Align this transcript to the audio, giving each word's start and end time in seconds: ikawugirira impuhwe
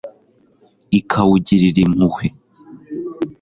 ikawugirira 0.99 1.79
impuhwe 1.85 2.25